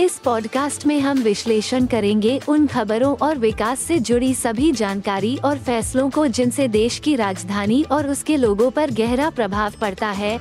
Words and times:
इस 0.00 0.18
पॉडकास्ट 0.18 0.86
में 0.86 0.98
हम 1.00 1.18
विश्लेषण 1.18 1.86
करेंगे 1.86 2.38
उन 2.48 2.66
खबरों 2.66 3.14
और 3.16 3.38
विकास 3.38 3.80
से 3.80 3.98
जुड़ी 3.98 4.32
सभी 4.34 4.70
जानकारी 4.72 5.36
और 5.36 5.58
फैसलों 5.58 6.08
को 6.10 6.26
जिनसे 6.28 6.66
देश 6.68 6.98
की 6.98 7.14
राजधानी 7.16 7.82
और 7.82 8.08
उसके 8.08 8.36
लोगों 8.36 8.70
पर 8.70 8.90
गहरा 8.90 9.30
प्रभाव 9.30 9.72
पड़ता 9.80 10.10
है। 10.10 10.38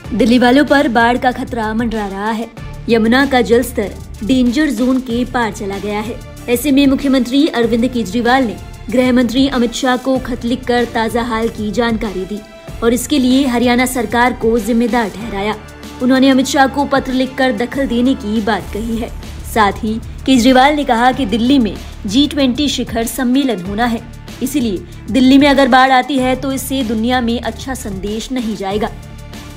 दिल्ली 0.00 0.38
वालों 0.38 0.64
पर 0.64 0.88
बाढ़ 0.88 1.18
का 1.18 1.32
खतरा 1.32 1.72
मंडरा 1.74 2.06
रहा 2.06 2.30
है। 2.30 2.48
यमुना 2.88 3.24
का 3.26 3.40
जल 3.40 3.62
स्तर 3.62 3.94
डेंजर 4.24 4.70
जोन 4.70 5.00
के 5.00 5.24
पार 5.24 5.52
चला 5.52 5.78
गया 5.78 6.00
है। 6.00 6.18
ऐसे 6.48 6.72
में 6.72 6.86
मुख्यमंत्री 6.86 7.46
अरविंद 7.46 7.88
केजरीवाल 7.88 8.44
ने 8.44 8.56
गृह 8.90 9.12
मंत्री 9.12 9.46
अमित 9.48 9.72
शाह 9.72 9.96
को 9.96 10.18
खत 10.20 10.44
लिखकर 10.44 10.84
ताज़ा 10.84 11.22
हाल 11.22 11.48
की 11.48 11.70
जानकारी 11.72 12.24
दी 12.24 12.40
और 12.82 12.94
इसके 12.94 13.18
लिए 13.18 13.46
हरियाणा 13.46 13.86
सरकार 13.88 14.32
को 14.32 14.58
जिम्मेदार 14.58 15.08
ठहराया। 15.10 15.56
उन्होंने 16.02 16.28
अमित 16.30 16.46
शाह 16.46 16.66
को 16.66 16.84
पत्र 16.84 17.12
लिखकर 17.12 17.52
दखल 17.56 17.86
देने 17.86 18.14
की 18.14 18.40
बात 18.40 18.72
कही 18.72 18.96
है। 18.96 19.08
साथ 19.52 19.72
ही 19.84 19.94
केजरीवाल 20.26 20.74
ने 20.74 20.84
कहा 20.84 21.10
कि 21.12 21.26
दिल्ली 21.26 21.58
में 21.58 21.74
जी 22.06 22.26
ट्वेंटी 22.26 22.68
शिखर 22.68 23.06
सम्मेलन 23.06 23.60
होना 23.60 23.86
है। 23.86 24.00
इसीलिए 24.42 24.78
दिल्ली 25.10 25.38
में 25.38 25.46
अगर 25.48 25.68
बाढ़ 25.68 25.92
आती 25.92 26.18
है 26.18 26.34
तो 26.36 26.52
इससे 26.52 26.82
दुनिया 26.84 27.20
में 27.20 27.40
अच्छा 27.40 27.74
संदेश 27.74 28.30
नहीं 28.32 28.56
जाएगा। 28.56 28.90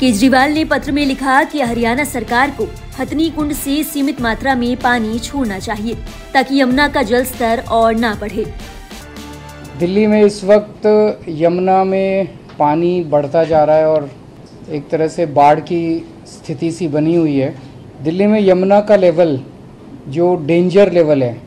केजरीवाल 0.00 0.52
ने 0.52 0.64
पत्र 0.64 0.92
में 0.92 1.04
लिखा 1.06 1.42
कि 1.44 1.60
हरियाणा 1.62 2.04
सरकार 2.04 2.50
को 2.50 2.66
हथनी 2.98 3.28
कुंड 3.30 3.52
से 3.54 3.82
सीमित 3.84 4.20
मात्रा 4.20 4.54
में 4.54 4.76
पानी 4.76 5.18
छोड़ना 5.18 5.58
चाहिए, 5.58 5.94
ताकि 6.34 6.60
यमुना 6.60 6.88
का 6.88 7.02
जल 7.02 7.24
स्तर 7.24 7.64
और 7.70 7.94
ना 7.94 8.14
बढ़े। 8.20 8.44
दिल्ली 9.78 10.06
में 10.06 10.22
इस 10.22 10.42
वक्त 10.44 10.86
यमुना 11.28 11.82
में 11.84 12.26
पानी 12.58 13.00
बढ़ता 13.04 13.44
जा 13.44 13.64
रहा 13.64 13.76
है 13.76 13.86
और 13.86 14.10
एक 14.70 14.88
तरह 14.88 15.08
से 15.08 15.26
बाढ़ 15.28 15.60
की 15.60 15.84
स्थिति 16.34 16.70
सी 16.72 16.88
बनी 16.88 17.16
हुई 17.16 17.36
है। 17.36 17.54
दिल्ली 18.02 18.26
में 18.26 18.40
यमुना 18.40 18.80
का 18.80 18.96
लेवल, 18.96 19.40
जो 20.08 20.36
डेंजर 20.46 20.92
लेवल 20.92 21.22
है, 21.22 21.42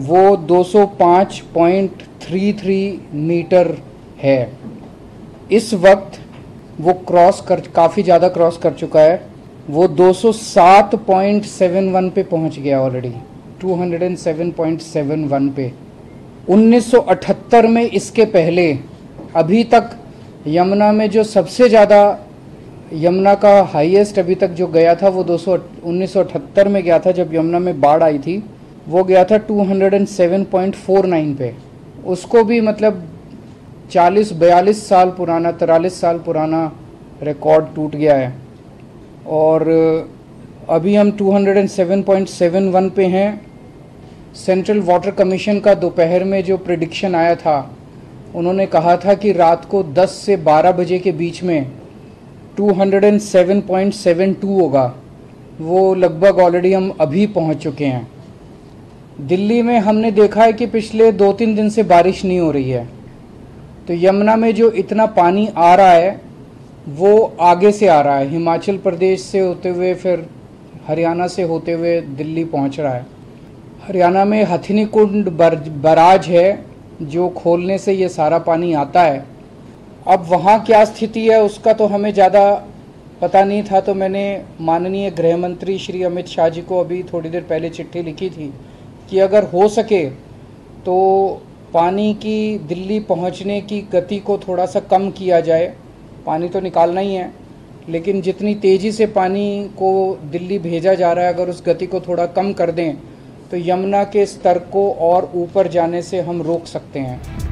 वो 0.00 0.36
205.33 0.48 3.00
मीटर 3.14 3.76
है। 4.22 4.52
इस 5.52 5.74
वक्त 5.76 6.20
वो 6.80 6.92
क्रॉस 7.08 7.40
कर, 7.40 7.60
काफ़ी 7.74 8.02
ज़्यादा 8.02 8.28
क्रॉस 8.28 8.58
कर 8.58 8.74
चुका 8.74 9.00
है। 9.00 9.30
वो 9.70 9.88
207.71 9.90 12.10
पे 12.10 12.24
पहुँच 12.24 12.58
गया 12.58 12.80
ऑलरेडी 12.80 13.12
207.71 13.60 15.50
पे। 15.50 15.72
1978 16.48 17.66
में 17.66 17.84
इसके 17.84 18.26
पहले, 18.26 18.78
अभी 19.36 19.64
तक 19.64 19.90
यमुना 20.46 20.92
में 20.92 21.10
जो 21.10 21.24
सबसे 21.26 21.68
ज़्यादा 21.68 22.18
यमुना 22.92 23.34
का 23.34 23.62
हाईएस्ट 23.62 24.18
अभी 24.18 24.34
तक 24.34 24.48
जो 24.48 24.66
गया 24.66 24.94
था, 24.94 25.08
वो 25.08 25.24
200 25.24 25.58
1978 25.84 26.68
में 26.68 26.82
गया 26.82 26.98
था, 26.98 27.12
जब 27.12 27.34
यमुना 27.34 27.58
में 27.58 27.80
बाढ़ 27.80 28.02
आई 28.02 28.18
थी, 28.18 28.44
वो 28.88 29.04
गया 29.04 29.24
था 29.24 29.38
207.49 29.38 31.34
पे। 31.34 31.54
उसको 32.06 32.44
भी 32.44 32.60
मतलब 32.60 33.08
40 33.90 34.32
बयालीस 34.32 34.88
साल 34.88 35.10
पुराना, 35.10 35.52
तिरालीस 35.52 36.00
साल 36.00 36.18
पुराना 36.18 36.72
रिकॉर्ड 37.22 37.64
टूट 37.74 37.96
गया 37.96 38.16
है। 38.16 38.34
और 39.26 39.68
अभी 40.68 40.94
हम 40.94 41.10
207.71 41.12 42.90
पे 42.90 43.04
हैं। 43.04 43.46
सेंट्रल 44.34 44.80
वाटर 44.80 45.10
कमीशन 45.10 45.60
का 45.60 45.74
दोपहर 45.74 46.24
में 46.24 46.44
जो 46.44 46.56
प्रिडिक्शन 46.56 47.14
आया 47.14 47.34
था, 47.34 47.76
उन्होंने 48.34 48.66
कहा 48.66 48.96
था 48.96 49.14
कि 49.14 49.32
रात 49.32 49.64
को 49.64 49.82
10 49.82 50.10
से 50.26 50.36
12 50.36 50.72
बजे 50.72 50.98
के 50.98 51.12
बीच 51.12 51.42
में 51.42 51.66
207.72 52.56 54.60
होगा। 54.60 54.94
वो 55.60 55.94
लगभग 55.94 56.38
ऑलरेडी 56.38 56.72
हम 56.72 56.96
अभी 57.00 57.26
पहुँच 57.26 57.56
चुके 57.56 57.84
हैं। 57.84 58.08
दिल्ली 59.20 59.62
में 59.62 59.78
हमने 59.78 60.10
देखा 60.10 60.42
है 60.42 60.52
कि 60.52 60.66
पिछले 60.66 61.12
दो 61.12 61.32
तीन 61.32 61.54
दिन 61.54 61.70
से 61.70 61.82
बारिश 61.82 62.24
नहीं 62.24 62.40
हो 62.40 62.50
रही 62.50 62.70
है। 62.70 62.88
तो 63.88 63.94
यमुना 63.94 64.36
में 64.36 64.54
जो 64.54 64.70
इतना 64.70 65.06
पानी 65.06 65.48
आ 65.56 65.74
रहा 65.74 65.92
है, 65.92 66.20
वो 66.88 67.36
आगे 67.40 67.72
से 67.72 67.88
आ 67.88 68.00
रहा 68.00 68.18
है। 68.18 68.28
हिमाचल 68.28 68.76
प्रदेश 68.76 69.20
से 69.20 69.40
होते 69.40 69.68
हुए, 69.68 69.94
फिर 69.94 70.26
हरियाणा 70.88 71.26
से 71.26 71.42
होते 71.42 71.72
हुए 71.72 72.00
दिल्ली 72.00 72.44
पहुँच 72.44 72.80
रहा 72.80 72.92
है। 72.92 73.06
हरियाणा 73.88 74.24
में 74.24 74.44
हथिनी 74.44 74.84
कुंड 74.84 75.28
बराज 75.82 76.26
है, 76.26 76.64
जो 77.02 77.28
खोलने 77.28 77.78
से 77.78 77.92
ये 77.92 78.08
सारा 78.08 78.38
पानी 78.38 78.72
आता 78.72 79.02
है। 79.02 79.24
अब 80.06 80.24
वहाँ 80.28 80.58
क्या 80.64 80.84
स्थिति 80.84 81.26
है, 81.26 81.40
उसका 81.42 81.72
तो 81.72 81.86
हमें 81.86 82.12
ज़्यादा 82.14 82.42
पता 83.20 83.42
नहीं 83.44 83.62
था 83.62 83.80
तो 83.80 83.94
मैंने 83.94 84.22
माननीय 84.60 85.10
गृह 85.10 85.36
मंत्री 85.36 85.78
श्री 85.78 86.02
अमित 86.02 86.26
शाह 86.28 86.48
जी 86.48 86.62
को 86.62 86.78
अभी 86.80 87.02
थोड़ी 87.02 87.30
देर 87.30 87.42
पहले 87.42 87.70
चिट्ठी 87.70 88.02
लिखी 88.02 88.30
थी 88.30 88.52
कि 89.10 89.18
अगर 89.18 89.44
हो 89.44 89.68
सके 89.68 90.04
तो 90.80 91.42
पानी 91.74 92.12
की 92.14 92.58
दिल्ली 92.60 92.98
पहुँचने 93.02 93.60
की 93.62 93.80
गति 93.92 94.18
को 94.20 94.38
थोड़ा 94.38 94.66
सा 94.66 94.80
कम 94.82 95.10
किया 95.10 95.40
जाए। 95.40 95.66
पानी 96.26 96.48
तो 96.48 96.60
निकालना 96.60 97.00
ही 97.00 97.14
है, 97.14 97.30
लेकिन 97.88 98.20
जितनी 98.22 98.54
तेज़ी 98.56 98.92
से 98.92 99.06
पानी 99.08 99.70
को 99.78 100.18
दिल्ली 100.24 100.58
भेजा 100.60 100.94
जा 100.94 101.12
रहा 101.12 101.24
है, 101.24 101.34
अगर 101.34 101.50
उस 101.50 101.62
गति 101.66 101.86
को 101.86 102.00
थोड़ा 102.00 102.26
कम 102.28 102.52
कर 102.52 102.70
दें 102.72 102.94
तो 103.50 103.56
यमुना 103.58 104.02
के 104.06 104.26
स्तर 104.26 104.58
को 104.72 104.90
और 104.92 105.30
ऊपर 105.36 105.68
जाने 105.68 106.02
से 106.02 106.20
हम 106.20 106.42
रोक 106.42 106.66
सकते 106.66 106.98
हैं। 107.00 107.49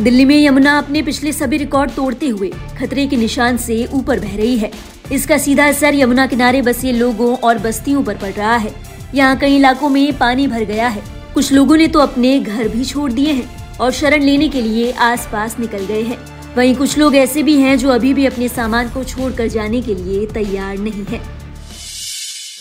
दिल्ली 0.00 0.24
में 0.24 0.36
यमुना 0.36 0.76
अपने 0.78 1.00
पिछले 1.02 1.32
सभी 1.32 1.56
रिकॉर्ड 1.56 1.90
तोड़ते 1.90 2.28
हुए 2.28 2.50
खतरे 2.78 3.06
के 3.06 3.16
निशान 3.16 3.56
से 3.56 3.84
ऊपर 3.92 4.20
बह 4.20 4.36
रही 4.36 4.56
है। 4.58 4.70
इसका 5.12 5.38
सीधा 5.38 5.66
असर 5.68 5.94
यमुना 5.94 6.26
किनारे 6.26 6.62
बसे 6.62 6.92
लोगों 6.92 7.34
और 7.38 7.58
बस्तियों 7.58 8.02
पर 8.04 8.16
पड़ 8.16 8.30
रहा 8.30 8.56
है। 8.56 8.72
यहाँ 9.14 9.36
कई 9.36 9.56
इलाकों 9.56 9.88
में 9.88 10.18
पानी 10.18 10.46
भर 10.46 10.64
गया 10.64 10.88
है। 10.88 11.02
कुछ 11.34 11.52
लोगों 11.52 11.76
ने 11.76 11.86
तो 11.86 11.98
अपने 11.98 12.38
घर 12.40 12.68
भी 12.68 12.84
छोड़ 12.84 13.10
दिए 13.12 13.32
हैं 13.32 13.76
और 13.78 13.90
शरण 13.92 14.22
लेने 14.22 14.48
के 14.48 14.62
लिए 14.62 14.90
आसपास 14.92 15.58
निकल 15.60 15.84
गए 15.86 16.02
हैं। 16.02 16.18
वहीं 16.56 16.74
कुछ 16.74 16.96
लोग 16.98 17.16
ऐसे 17.16 17.42
भी 17.42 17.56
हैं 17.56 17.76
जो 17.78 17.88
अभी 17.88 18.14
भी 18.14 18.26
अपने 18.26 18.48
सामान 18.48 18.88
को 18.88 19.04
छोड़कर 19.04 19.48
जाने 19.48 19.82
के 19.82 19.94
लिए 19.94 20.26
तैयार 20.26 20.78
नहीं 20.78 21.04
है। 21.04 21.20